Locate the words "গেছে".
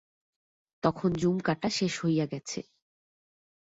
2.25-2.59